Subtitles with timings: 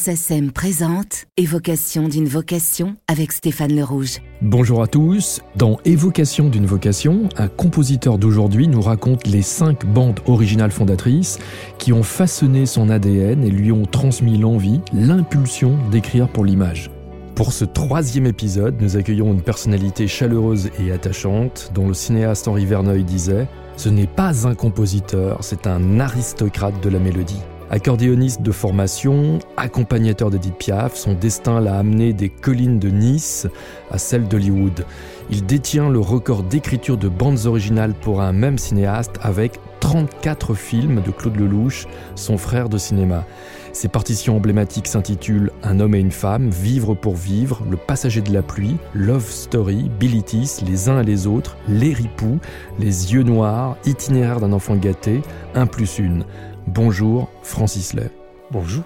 [0.00, 4.22] SACEM présente Évocation d'une vocation avec Stéphane Le Rouge.
[4.40, 5.42] Bonjour à tous.
[5.56, 11.38] Dans Évocation d'une vocation, un compositeur d'aujourd'hui nous raconte les cinq bandes originales fondatrices
[11.76, 16.90] qui ont façonné son ADN et lui ont transmis l'envie, l'impulsion d'écrire pour l'image.
[17.34, 22.64] Pour ce troisième épisode, nous accueillons une personnalité chaleureuse et attachante dont le cinéaste Henri
[22.64, 23.42] Verneuil disait⁇
[23.76, 27.34] Ce n'est pas un compositeur, c'est un aristocrate de la mélodie⁇
[27.72, 33.46] Accordéoniste de formation, accompagnateur d'Edith Piaf, son destin l'a amené des collines de Nice
[33.92, 34.84] à celles d'Hollywood.
[35.30, 41.00] Il détient le record d'écriture de bandes originales pour un même cinéaste avec 34 films
[41.00, 43.24] de Claude Lelouch, son frère de cinéma.
[43.72, 48.32] Ses partitions emblématiques s'intitulent Un homme et une femme, Vivre pour vivre, Le passager de
[48.32, 52.40] la pluie, Love Story, Bilitis, Les uns et les autres, Les ripoux,
[52.80, 55.22] Les yeux noirs, Itinéraire d'un enfant gâté,
[55.54, 56.24] Un plus une.
[56.66, 58.10] Bonjour Francis Lay.
[58.50, 58.84] Bonjour.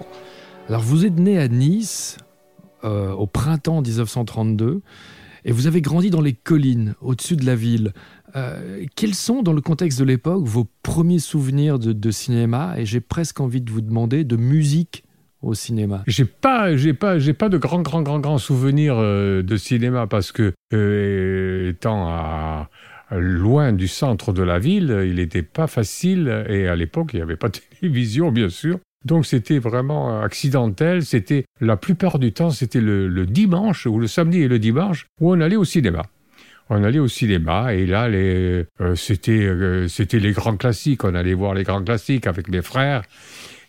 [0.69, 2.17] Alors vous êtes né à Nice
[2.85, 4.81] euh, au printemps 1932
[5.45, 7.93] et vous avez grandi dans les collines au-dessus de la ville.
[8.37, 12.75] Euh, quels sont, dans le contexte de l'époque, vos premiers souvenirs de, cinéma?
[12.79, 15.05] Et j'ai presque envie de vous demander de musique
[15.43, 16.03] au cinéma.
[16.07, 20.07] J'ai pas, j'ai pas, j'ai pas de grands, grands, grands, grands souvenirs euh, de cinéma
[20.07, 20.55] parce que
[21.69, 22.71] étant à
[23.19, 27.23] loin du centre de la ville, il n'était pas facile, et à l'époque, il n'y
[27.23, 28.79] avait pas de télévision, bien sûr.
[29.05, 34.43] Donc c'était vraiment accidentel, c'était la plupart du temps, c'était le, dimanche, ou le samedi
[34.43, 36.03] et le dimanche, où on allait au cinéma.
[36.71, 41.05] On allait au cinéma et là, euh, c'était, euh, c'était les grands classiques.
[41.05, 43.03] On allait voir les grands classiques avec mes frères.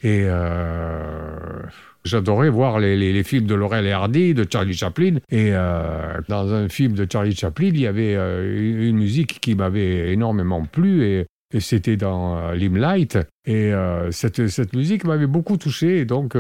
[0.02, 1.62] Et euh,
[2.06, 5.16] J'adorais voir les, films de Laurel et Hardy, de Charlie Chaplin.
[5.32, 9.56] Et euh, dans un film de Charlie Chaplin, il y avait euh, une musique qui
[9.56, 11.26] m'avait énormément plu et,
[11.60, 13.18] c'était dans euh, Limelight.
[13.48, 13.72] Et
[14.12, 16.06] cette, musique m'avait beaucoup touché.
[16.06, 16.36] Donc,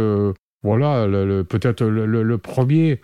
[0.62, 1.08] voilà,
[1.44, 3.02] peut-être le, premier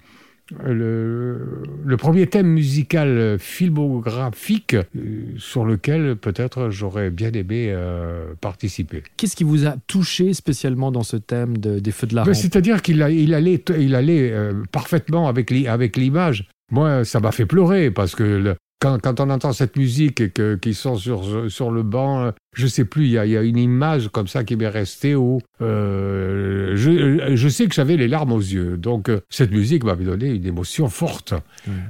[0.66, 4.88] le, premier thème musical filmographique euh,
[5.38, 9.04] sur lequel peut-être j'aurais bien aimé euh, participer.
[9.18, 12.82] Qu'est-ce qui vous a touché spécialement dans ce thème des Feux de la ben, C'est-à-dire
[12.82, 16.48] qu'il il allait, il allait euh, parfaitement avec l'image.
[16.72, 20.96] Moi, ça m'a fait pleurer parce que quand, on entend cette musique et qu'ils sont
[20.96, 24.56] sur, sur le banc, je sais plus, il y a, une image comme ça qui
[24.56, 28.78] m'est restée où euh, je, sais que j'avais les larmes aux yeux.
[28.78, 31.36] Donc euh, cette musique m'avait donné une émotion forte,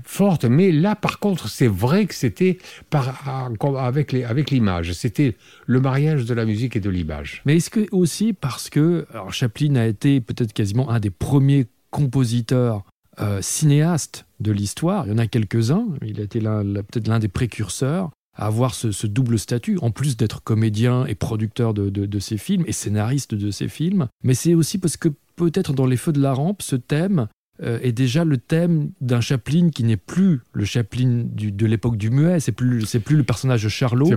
[0.04, 0.44] forte.
[0.44, 2.58] Mais là, par contre, c'est vrai que c'était
[2.92, 4.92] avec, les, avec l'image.
[4.92, 5.36] C'était
[5.66, 7.42] le mariage de la musique et de l'image.
[7.46, 11.68] Mais est-ce que aussi parce que alors Chaplin a été peut-être quasiment un des premiers
[11.90, 12.84] compositeurs
[13.20, 15.06] euh, cinéaste de l'histoire.
[15.06, 15.88] Il y en a quelques-uns.
[16.06, 20.42] Il a été peut-être l'un des précurseurs à avoir ce, double statut, en plus d'être
[20.42, 24.08] comédien et producteur de, de, ses films et scénariste de ses films.
[24.24, 27.28] Mais c'est aussi parce que peut-être dans Les Feux de la Rampe, ce thème
[27.64, 32.10] euh, est déjà le thème d'un Chaplin qui n'est plus le Chaplin de l'époque du
[32.10, 34.10] muet, c'est plus c'est plus le personnage de Charlot,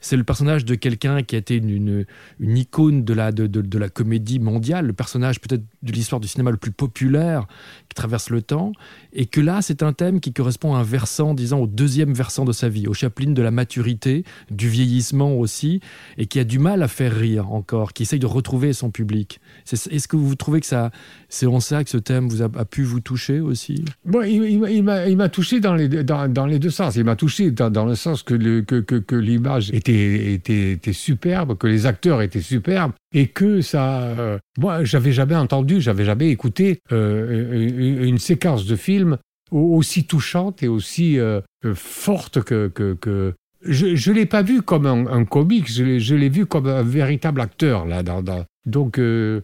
[0.00, 2.04] c'est le personnage de quelqu'un qui a été une,
[2.38, 6.28] une, icône de la, de, de, la comédie mondiale, le personnage peut-être de l'histoire du
[6.28, 7.48] cinéma le plus populaire
[7.94, 8.72] traverse le temps,
[9.12, 12.44] et que là c'est un thème qui correspond à un versant, disons au deuxième versant
[12.44, 15.80] de sa vie, au Chaplin de la maturité, du vieillissement aussi,
[16.18, 19.40] et qui a du mal à faire rire encore, qui essaye de retrouver son public.
[19.70, 20.90] Est-ce que vous trouvez que ça,
[21.28, 23.84] c'est en ça que ce thème vous a, pu vous toucher aussi?
[24.04, 26.96] Bon, Il, il m'a touché dans les, dans, dans, les deux sens.
[26.96, 30.72] Il m'a touché dans, dans, le sens que, le, que, que, que l'image était, était,
[30.72, 34.02] était, superbe, que les acteurs étaient superbes, et que ça...
[34.02, 37.78] Euh, moi, j'avais jamais entendu, j'avais jamais écouté euh,
[38.18, 39.18] séquence de film
[39.50, 41.40] aussi touchante et aussi euh,
[41.74, 43.34] forte que,
[43.64, 47.86] je ne l'ai pas vu comme un, comique, je l'ai vu comme un véritable acteur.
[47.86, 48.02] là.
[48.02, 48.44] Dans.
[48.64, 49.00] Donc,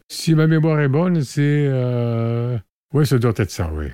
[0.08, 1.70] si ma mémoire est bonne, c'est...
[2.94, 3.88] Oui, ça doit être ça, oui.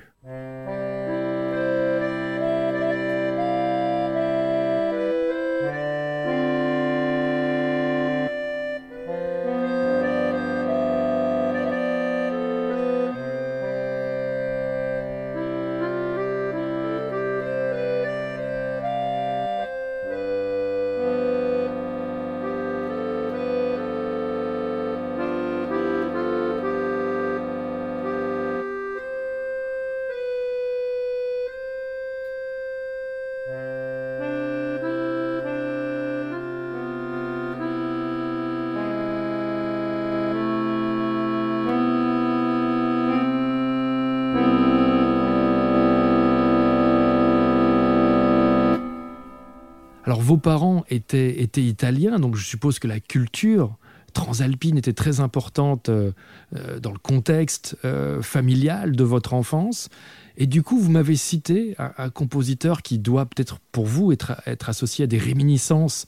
[50.04, 53.76] Alors vos parents étaient, étaient italiens, donc je suppose que la culture
[54.12, 56.12] transalpine était très importante euh,
[56.54, 57.76] euh, dans le contexte
[58.22, 59.88] familial de votre enfance.
[60.36, 65.04] Et du coup, vous m'avez cité un, compositeur qui doit peut-être pour vous être associé
[65.04, 66.06] à des réminiscences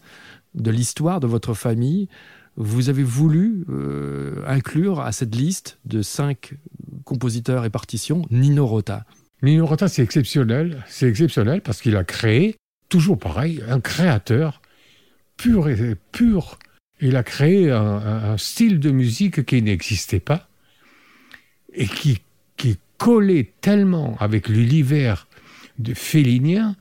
[0.54, 2.08] de l'histoire de votre famille.
[2.56, 3.64] Vous avez voulu
[4.46, 6.54] inclure à cette liste de cinq
[7.04, 9.04] compositeurs et partitions Nino Rota.
[9.42, 10.82] Nino Rota, c'est exceptionnel.
[10.88, 12.56] C'est exceptionnel parce qu'il a créé,
[12.88, 14.60] toujours pareil, un créateur
[15.36, 16.58] pur et pur.
[17.00, 20.48] Il a créé un, style de musique qui n'existait pas
[21.74, 22.20] et qui,
[22.56, 25.28] qui collait tellement avec l'univers
[25.78, 26.76] de félinien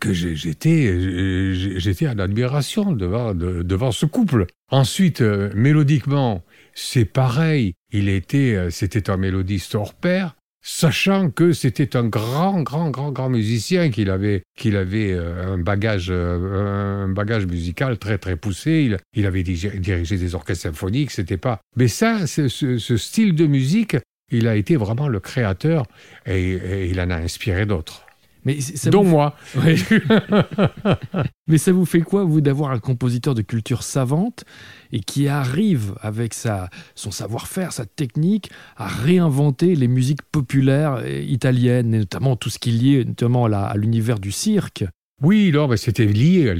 [0.00, 4.46] que j'étais j'étais en admiration devant, devant ce couple.
[4.70, 6.42] Ensuite, euh, mélodiquement,
[6.74, 7.74] c'est pareil.
[7.92, 13.12] Il était, euh, c'était un mélodiste hors pair sachant que c'était un grand, grand, grand,
[13.12, 18.36] grand musicien, qu'il avait, qu'il avait euh, un bagage, euh, un bagage musical très, très
[18.36, 18.96] poussé.
[19.12, 21.10] Il, avait dirigé des orchestres symphoniques.
[21.10, 21.60] C'était pas.
[21.76, 23.96] Mais ça, ce, ce, style de musique,
[24.32, 25.84] il a été vraiment le créateur
[26.24, 28.06] et il en a inspiré d'autres.
[28.44, 29.36] Mais dont moi.
[31.46, 34.44] Mais ça vous fait quoi, vous, d'avoir un compositeur de culture savante
[34.92, 41.94] et qui arrive, avec sa, son savoir-faire, sa technique, à réinventer les musiques populaires italiennes,
[41.94, 44.84] et notamment tout ce qui est lié notamment à l'univers du cirque?
[45.22, 46.54] Oui, c'était lié à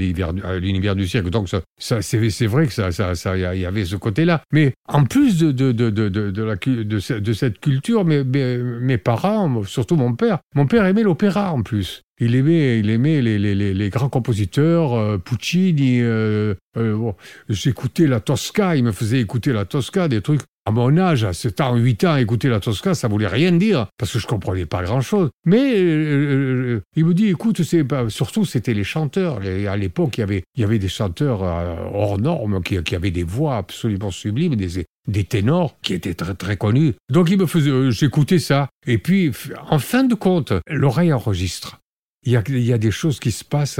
[0.59, 1.29] l'univers du cirque.
[1.29, 4.41] Donc, c'est vrai que ça, ça, y avait ce côté-là.
[4.51, 11.51] Mais en plus de, cette culture, mes, parents, surtout mon père, mon père aimait l'opéra
[11.51, 12.03] en plus.
[12.19, 15.99] Il aimait, les, grands compositeurs, euh, Puccini.
[16.01, 17.11] Euh, euh,
[17.49, 21.33] J'écoutais la Tosca, il me faisait écouter la Tosca, des trucs à mon âge, à
[21.33, 24.65] 7 ans, 8 ans, écouter la Tosca, ça voulait rien dire, parce que je comprenais
[24.65, 25.29] pas grand-chose.
[25.45, 27.61] Mais euh, euh, il me dit, écoute,
[28.09, 29.41] surtout c'était les chanteurs.
[29.41, 34.09] à l'époque, il y avait, des chanteurs euh, hors normes qui, avaient des voix absolument
[34.09, 36.93] sublimes, des, des ténors qui étaient très très connus.
[37.09, 38.67] Donc il me faisait, j'écoutais ça.
[38.87, 39.31] Et puis,
[39.69, 41.79] en fin de compte, l'oreille enregistre
[42.25, 43.79] il y, a, des choses qui se passent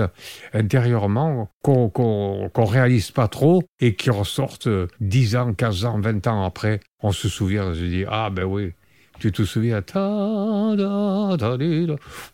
[0.54, 1.92] intérieurement qu'on
[2.56, 4.70] ne réalise pas trop et qui ressortent
[5.02, 6.80] 10 ans, 15 ans, 20 ans après.
[7.02, 8.74] On se souvient, je dis, ah ben oui,
[9.20, 9.82] tu te souviens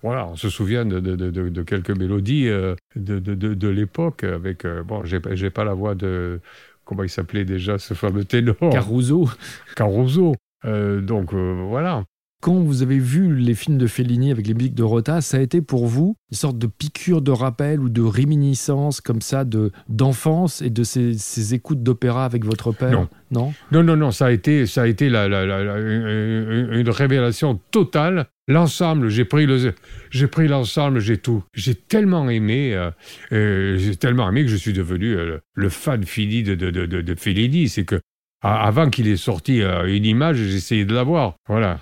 [0.03, 4.65] Voilà, on se souvient de, quelques mélodies euh, de, l'époque avec...
[4.65, 6.41] Euh, bon, j'ai pas la voix de...
[6.83, 8.57] Comment il s'appelait déjà ce fameux ténor?
[8.71, 9.29] Caruso.
[9.77, 10.35] Caruso.
[10.65, 12.03] Euh, donc voilà.
[12.41, 15.41] Quand vous avez vu les films de Fellini avec les musiques de Rota, ça a
[15.41, 19.71] été pour vous une sorte de piqûre de rappel ou de réminiscence comme ça de
[19.89, 22.91] d'enfance et de ces, écoutes d'opéra avec votre père?
[22.91, 23.07] Non.
[23.29, 28.25] Non, non, non, non, ça a été, ça a été la, une révélation totale.
[28.47, 29.75] L'ensemble, j'ai pris le,
[30.09, 31.43] j'ai pris l'ensemble, j'ai tout.
[31.53, 32.89] J'ai tellement aimé, euh,
[33.33, 37.01] euh, j'ai tellement aimé que je suis devenu euh, le fan fini de, de, de,
[37.01, 37.69] de Fellini.
[37.69, 38.01] C'est que
[38.41, 41.35] avant qu'il ait sorti une image, j'essayais de la voir.
[41.47, 41.79] Voilà.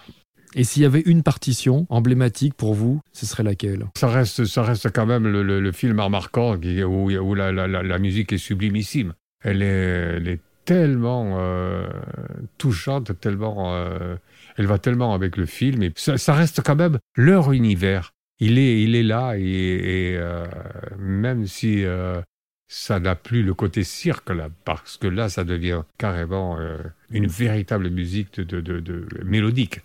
[0.60, 3.86] Et s'il y avait une partition emblématique pour vous, ce serait laquelle?
[3.96, 8.38] Ça reste, ça reste quand même le, film art marquant où, où la, musique est
[8.38, 9.14] sublimissime.
[9.42, 11.88] Elle est, elle est tellement euh,
[12.58, 14.18] touchante, tellement, euh,
[14.58, 15.82] elle va tellement avec le film.
[15.82, 18.12] Et ça, reste quand même leur univers.
[18.42, 20.46] Il est, il est là et, euh,
[20.98, 21.86] même si
[22.72, 26.58] ça n'a plus le côté cirque là, parce que là, ça devient carrément
[27.10, 28.40] une véritable musique
[29.26, 29.82] mélodique.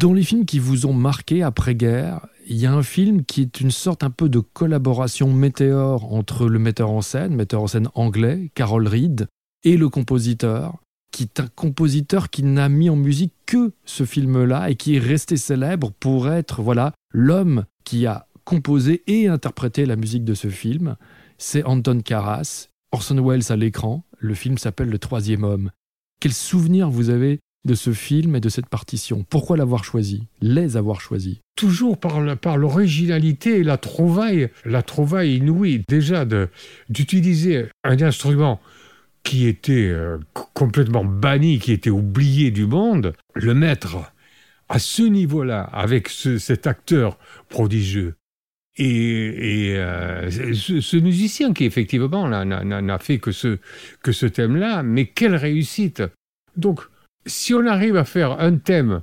[0.00, 3.60] Dans les films qui vous ont marqué après-guerre, il y a un film qui est
[3.60, 7.90] une sorte un peu de collaboration météore entre le metteur en scène, metteur en scène
[7.94, 9.28] anglais, Carol Reed,
[9.62, 10.78] et le compositeur,
[11.12, 15.00] qui est un compositeur qui n'a mis en musique que ce film-là et qui est
[15.00, 20.48] resté célèbre pour être voilà l'homme qui a composé et interprété la musique de ce
[20.48, 20.96] film.
[21.36, 24.06] C'est Anton Karas, Orson Welles à l'écran.
[24.18, 25.72] Le film s'appelle Le Troisième Homme.
[26.20, 29.24] Quel souvenir vous avez de ce film et de cette partition.
[29.28, 30.26] Pourquoi l'avoir choisi?
[30.40, 35.82] Les avoir choisis Toujours par, l'originalité et la trouvaille, la trouvaille inouïe.
[35.88, 36.24] Déjà
[36.88, 38.60] d'utiliser un instrument
[39.22, 40.18] qui était euh,
[40.54, 43.98] complètement banni, qui était oublié du monde, le mettre
[44.70, 48.14] à ce niveau-là, avec cet acteur prodigieux,
[48.76, 53.58] et, euh, ce, musicien qui effectivement n'a fait que ce,
[54.02, 56.02] que ce thème-là, mais quelle réussite!
[56.56, 56.80] Donc,
[57.26, 59.02] si on arrive à faire un thème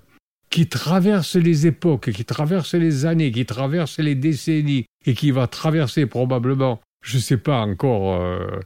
[0.50, 5.48] qui traverse les époques, qui traverse les années, qui traverse les décennies, et qui va
[5.48, 8.60] traverser probablement je ne sais pas encore, euh,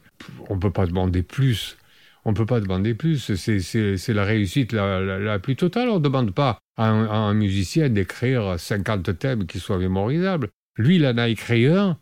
[0.50, 1.78] on ne peut pas demander plus.
[2.26, 3.36] On ne peut pas demander plus.
[3.36, 5.90] C'est la réussite la, plus totale.
[5.90, 10.50] On ne demande pas à un, musicien d'écrire 50 thèmes qui soient mémorisables.
[10.78, 11.98] Lui, il en a écrit un,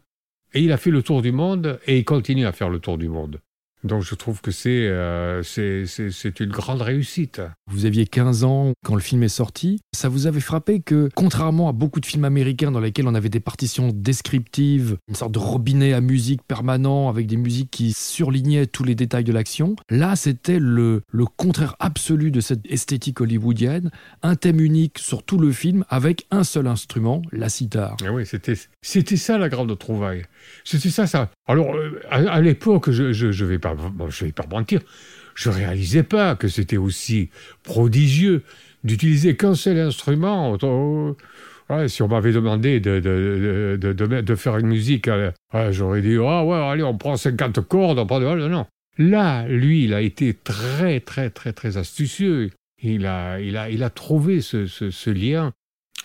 [0.53, 2.97] et il a fait le tour du monde, et il continue à faire le tour
[2.97, 3.39] du monde.
[3.83, 7.41] Donc je trouve que euh, c'est c'est une grande réussite.
[7.67, 9.79] Vous aviez 15 ans quand le film est sorti.
[9.93, 13.29] Ça vous avait frappé que, contrairement à beaucoup de films américains dans lesquels on avait
[13.29, 18.67] des partitions descriptives, une sorte de robinet à musique permanent avec des musiques qui surlignaient
[18.67, 23.91] tous les détails de l'action, là c'était le, le contraire absolu de cette esthétique hollywoodienne,
[24.23, 27.95] un thème unique sur tout le film avec un seul instrument, la sitar.
[28.01, 30.23] Et eh oui, c'était ça la grande trouvaille.
[30.63, 31.29] C'était ça, ça.
[31.47, 33.68] Alors, euh, à, l'époque, je ne vais, pas,
[34.09, 34.81] je vais pas mentir,
[35.35, 37.29] je réalisais pas que c'était aussi
[37.63, 38.43] prodigieux
[38.83, 40.57] d'utiliser qu'un seul instrument.
[41.87, 45.09] si on m'avait demandé de, faire une musique,
[45.69, 48.47] j'aurais dit Ah ouais, allez, on prend 50 cordes, on prend de.
[48.47, 48.65] Non.
[48.97, 52.49] Là, lui, il a été très, très, très, très astucieux.
[52.81, 55.53] Il a, il a, il a trouvé ce, lien.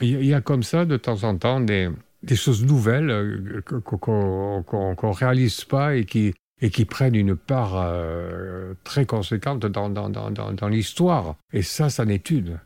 [0.00, 1.88] Il y a comme ça, de temps en temps, des,
[2.23, 7.75] des choses nouvelles euh, qu'on ne réalise pas et qui, et qui prennent une part
[7.76, 11.35] euh, très conséquente dans, l'histoire.
[11.52, 12.59] Et ça, ça n'est une.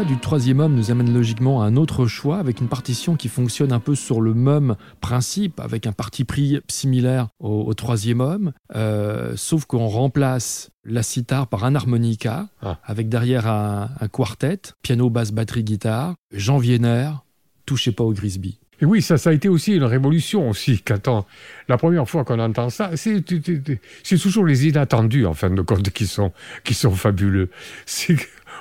[0.00, 3.72] Du troisième homme nous amène logiquement à un autre choix avec une partition qui fonctionne
[3.72, 9.34] un peu sur le même principe, avec un parti pris similaire au, troisième homme, euh,
[9.36, 12.78] sauf qu'on remplace la sitar par un harmonica, ah.
[12.84, 17.10] avec derrière un, quartet, piano, basse, batterie, guitare, Jean Vienner,
[17.66, 18.58] touchez pas au Grisby.
[18.80, 20.82] Et oui, ça, a été aussi une révolution aussi.
[20.82, 21.26] Quand
[21.68, 26.06] la première fois qu'on entend ça, c'est toujours les inattendus en fin de compte qui
[26.06, 26.32] sont
[26.92, 27.50] fabuleux.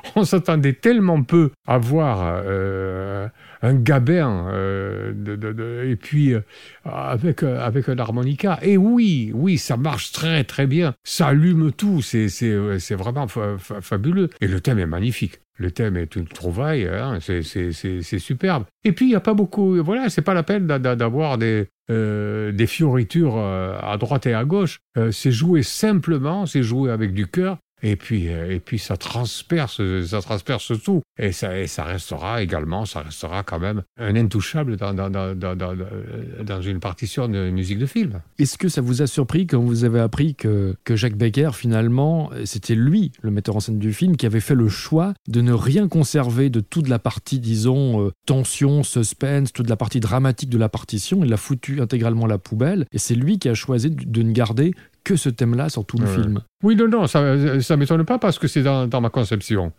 [0.16, 3.28] On s'attendait tellement peu à voir euh,
[3.62, 6.42] un gabin euh, et puis euh,
[6.86, 8.60] avec avec un harmonica.
[8.62, 10.96] Et oui, oui, ça marche très très bien.
[11.04, 12.02] Ça allume tout.
[12.02, 14.30] C'est c'est vraiment fabuleux.
[14.42, 15.40] Et le thème est magnifique.
[15.62, 18.66] Le thème est une trouvaille, hein, c'est superbe.
[18.84, 22.68] Et puis, il n'y a pas beaucoup, voilà, c'est pas la peine d'avoir des, des
[22.68, 24.80] fioritures à droite et à gauche.
[25.12, 27.58] c'est joué simplement, c'est joué avec du cœur.
[27.84, 31.02] Et puis, et puis ça transperce, ça transperce tout.
[31.18, 37.28] Et ça, ça restera également, ça restera quand même un intouchable dans, dans une partition
[37.28, 38.22] de musique de film.
[38.40, 42.32] Est-ce que ça vous a surpris quand vous avez appris que, que Jacques Becker, finalement,
[42.46, 45.54] c'était lui, le metteur en scène du film, qui avait fait le choix de ne
[45.54, 50.58] rien conserver de toute la partie, disons, euh, tension, suspense, toute la partie dramatique de
[50.58, 51.24] la partition?
[51.24, 52.86] Il l'a foutu intégralement à la poubelle.
[52.92, 56.06] Et c'est lui qui a choisi de ne garder que ce thème-là sur tout le
[56.06, 56.42] film.
[56.64, 59.74] Oui, non, non, ça ne m'étonne pas parce que c'est dans, dans, ma conception.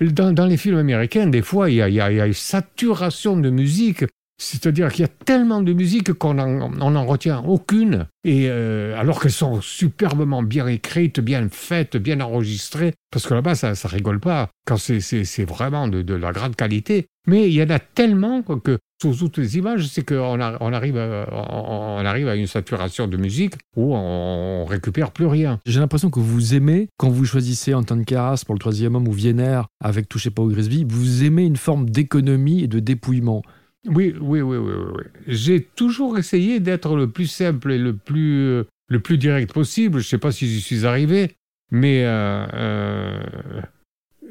[0.00, 4.04] Dans, dans, les films américains, des fois, il y y a une saturation de musique.
[4.40, 9.32] C'est-à-dire qu'il y a tellement de musique qu'on n'en retient aucune, et euh, alors qu'elles
[9.32, 14.48] sont superbement bien écrites, bien faites, bien enregistrées, parce que là-bas, ça, ça rigole pas,
[14.66, 17.06] quand c'est vraiment de, de, la grande qualité.
[17.26, 20.96] Mais il y en a tellement que sur toutes les images, c'est qu'on on arrive,
[20.96, 25.58] à, on arrive à une saturation de musique où on, récupère plus rien.
[25.66, 29.12] J'ai l'impression que vous aimez, quand vous choisissez Anton Karas pour le troisième homme ou
[29.12, 33.42] Vienner avec Touchez pas au Grisby, vous aimez une forme d'économie et de dépouillement.
[33.86, 35.02] Oui, oui, oui, oui, oui.
[35.26, 40.00] J'ai toujours essayé d'être le plus simple et le plus, le plus direct possible.
[40.00, 41.34] Je ne sais pas si j'y suis arrivé,
[41.70, 43.22] mais euh, euh,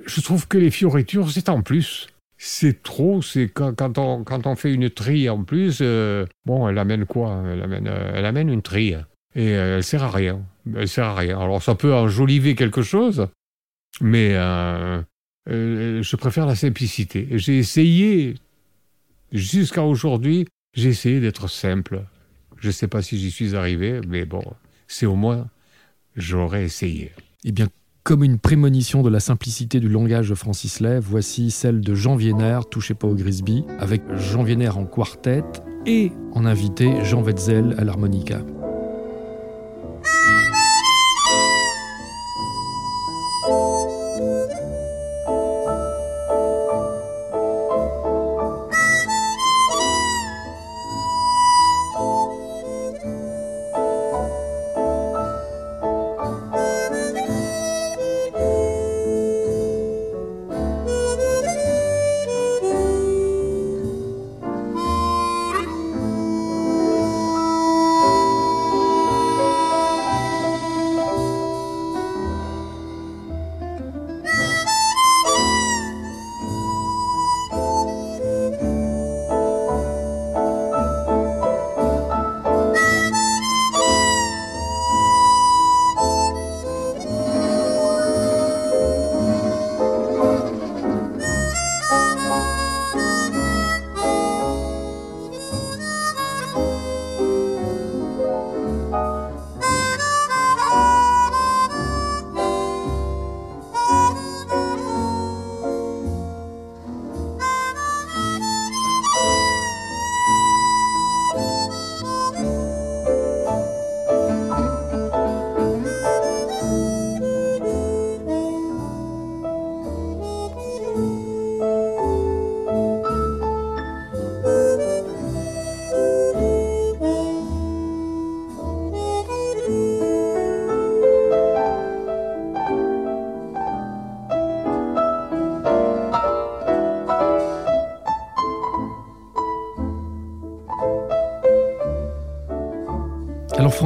[0.06, 2.08] je trouve que les fioritures, c'est en plus
[2.42, 6.70] c'est trop, c'est quand, quand, on, quand on fait une trille en plus, euh, bon,
[6.70, 7.44] elle amène quoi?
[7.46, 8.98] Elle amène, elle amène une trille.
[9.36, 10.42] Et euh, elle sert à rien.
[10.74, 11.38] Elle sert à rien.
[11.38, 13.28] Alors ça peut enjoliver quelque chose,
[14.00, 14.36] mais
[15.48, 17.28] je préfère la simplicité.
[17.32, 18.36] J'ai essayé,
[19.32, 22.04] jusqu'à aujourd'hui, j'ai essayé d'être simple.
[22.58, 24.44] Je ne sais pas si j'y suis arrivé, mais bon,
[24.88, 25.48] c'est au moins,
[26.16, 27.12] j'aurais essayé.
[27.44, 27.68] Eh bien,
[28.04, 32.16] comme une prémonition de la simplicité du langage de Francis Lay, voici celle de Jean
[32.16, 35.44] Vienner, touché pas au Grisby, avec Jean Vienner en quartet
[35.86, 38.42] et en invité Jean Wetzel à l'harmonica.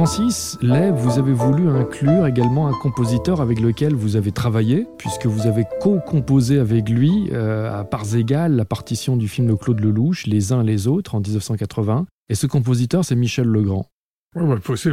[0.04, 5.24] Francis Lay, vous avez voulu inclure également un compositeur avec lequel vous avez travaillé, puisque
[5.24, 9.80] vous avez co-composé avec lui, euh, à parts égales, la partition du film de Claude
[9.80, 12.04] Lelouch, Les uns les autres, en 1980.
[12.28, 13.86] Et ce compositeur, c'est Michel Legrand.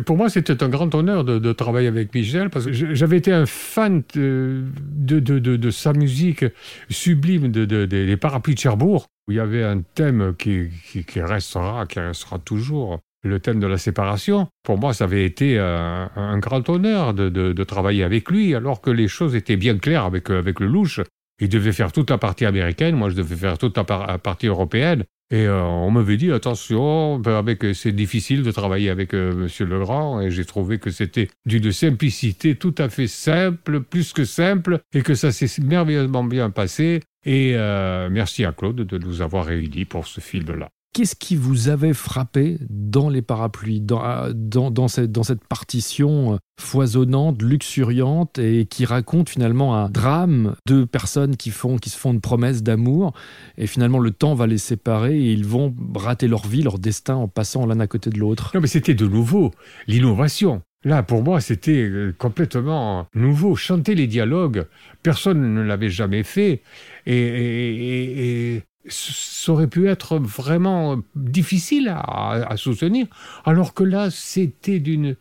[0.05, 3.45] Pour moi, c'était un grand honneur de, travailler avec Michel parce que j'avais été un
[3.45, 6.45] fan de, sa musique
[6.89, 10.69] sublime des Parapluies de Cherbourg, où il y avait un thème qui
[11.17, 14.47] restera, qui restera toujours le thème de la séparation.
[14.63, 19.07] Pour moi, ça avait été un, grand honneur de, travailler avec lui, alors que les
[19.07, 21.01] choses étaient bien claires avec, avec le louche.
[21.39, 25.03] Il devait faire toute la partie américaine, moi je devais faire toute la, partie européenne.
[25.31, 29.13] Et euh, on m'avait dit attention, ben, c'est difficile de travailler avec.
[29.13, 30.21] Euh, Monsieur Legrand.
[30.21, 35.01] Et j'ai trouvé que c'était d'une simplicité tout à fait simple, plus que simple, et
[35.01, 36.99] que ça s'est merveilleusement bien passé.
[37.25, 40.69] Et euh, merci à Claude de nous avoir réunis pour ce film-là.
[40.93, 48.65] Qu'est-ce qui vous avait frappé dans les parapluies, dans, euh, cette, partition foisonnante, luxuriante et
[48.65, 53.13] qui raconte finalement un drame de personnes qui, font, qui se font une promesse d'amour
[53.57, 57.15] et finalement le temps va les séparer et ils vont rater leur vie, leur destin
[57.15, 58.51] en passant l'un à côté de l'autre?
[58.53, 59.51] Non mais c'était de nouveau,
[59.87, 60.61] l'innovation.
[60.83, 63.55] Là, pour moi, c'était euh, complètement nouveau.
[63.55, 64.65] Chanter les dialogues,
[65.03, 66.63] personne ne l'avait jamais fait.
[67.05, 73.07] Et, ça aurait pu être vraiment difficile à, soutenir.
[73.45, 75.15] Alors que là, c'était d'une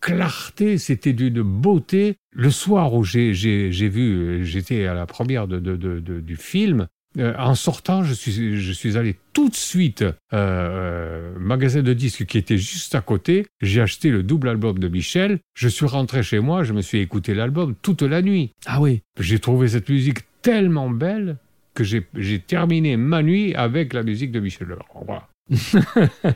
[0.00, 2.16] clarté, c'était d'une beauté.
[2.32, 6.86] Le soir où j'ai vu, j'étais à la première du film,
[7.18, 11.92] euh, en sortant, je suis, je suis allé tout de suite euh, euh, magasin de
[11.94, 13.46] disques qui était juste à côté.
[13.62, 15.38] J'ai acheté le double album de Michel.
[15.54, 18.52] Je suis rentré chez moi, je me suis écouté l'album toute la nuit.
[18.66, 19.02] Ah oui.
[19.18, 21.38] J'ai trouvé cette musique tellement belle
[21.76, 25.04] que j'ai terminé ma nuit avec la musique de Michel Legrand.
[25.06, 25.28] Voilà.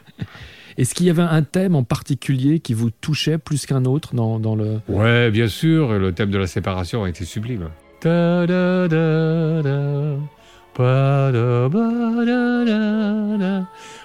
[0.77, 4.39] Est-ce qu'il y avait un thème en particulier qui vous touchait plus qu'un autre dans,
[4.39, 4.81] dans le...
[4.89, 7.71] Ouais, bien sûr, le thème de la séparation a été sublime.
[8.03, 10.17] Da, da, da,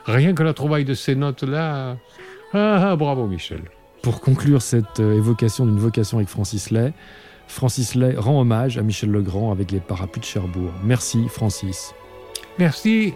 [0.05, 1.97] Rien que la trouvaille de ces notes-là.
[2.53, 3.61] Ah, ah, bravo Michel.
[4.01, 6.93] Pour conclure cette euh, évocation d'une vocation avec Francis Lay,
[7.47, 10.71] Francis Lay rend hommage à Michel Legrand avec les parapluies de Cherbourg.
[10.83, 11.93] Merci Francis.
[12.57, 13.13] Merci